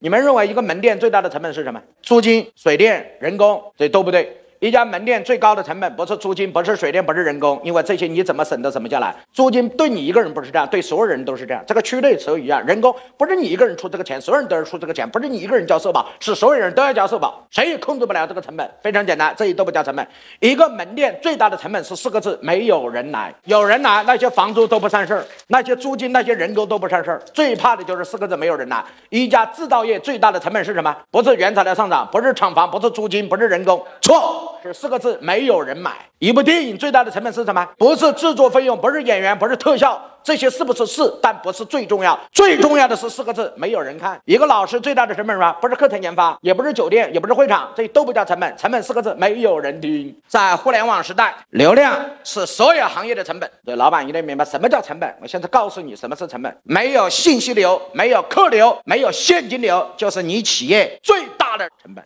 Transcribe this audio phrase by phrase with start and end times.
[0.00, 1.82] 你们认为一个门店最大的成本是什么？
[2.02, 4.40] 租金、水电、人工，这都不对。
[4.60, 9.14] 一家门店最高的成本不是租金，不是水电，不是人工，因为这些你怎么省都省不下来。
[9.32, 11.62] 租金对你一个人不是这样，对所有人都是这样。
[11.64, 18.68] 这个区内所有一样，人工不是你一个人出这个钱，所有人都要出这个钱，不是你一个人交社保，是所有人都要交社保，谁也控制不了这个成本。
[18.82, 20.04] 非常简单，这些都不叫成本。
[20.40, 23.32] 一个门店最大的成本是四个字：没有人来。
[23.44, 27.22] 有人来，那些房租都不算事儿，那些租金、那些人工都不算事儿。
[27.32, 28.84] 最怕的就是四个字：没有人来。
[29.10, 30.96] 一家制造业最大的成本是什么？
[31.12, 35.18] 不是原材料上涨，不是厂房，不是租金，不是人工，错，是四个字。
[35.20, 37.66] 没有人买一部电影，最大的成本是什么？
[37.76, 41.02] 不是制作费用，不是演员，不是特效，这些是不是是？
[41.22, 44.20] 但不是最重要，最重要的是四个字：没有人看。
[44.24, 45.56] 一个老师最大的成本是什么？
[45.60, 48.56] 不是课程研发，也不是酒店，也不是会场，这都不叫成本。
[48.56, 50.14] 成本四个字：没有人听。
[50.26, 53.50] 在互联网时代，流量是所有行业的成本。
[53.64, 55.12] 对老板一定明白什么叫成本。
[55.20, 62.04] 我现在告诉你什么是成本：没有信息流，没有客流，没有现金流，就是你企业最大的成本。